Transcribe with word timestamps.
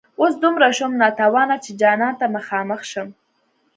اوس 0.19 0.33
دومره 0.43 0.67
شوم 0.77 0.91
ناتوانه 1.01 1.55
چي 1.63 1.71
جانان 1.81 2.13
ته 2.19 2.25
مخامخ 2.35 2.81
شم 2.91 3.07